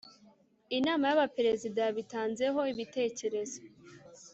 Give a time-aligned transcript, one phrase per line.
[0.77, 3.59] Inama y’Abaperezida yabitanzeho ibitekerezo